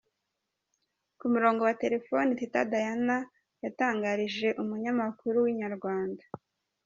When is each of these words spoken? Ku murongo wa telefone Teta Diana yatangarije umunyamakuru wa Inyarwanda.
Ku 1.19 1.25
murongo 1.33 1.61
wa 1.67 1.75
telefone 1.83 2.29
Teta 2.39 2.61
Diana 2.71 3.17
yatangarije 3.65 4.47
umunyamakuru 4.61 5.35
wa 5.43 5.49
Inyarwanda. 5.53 6.23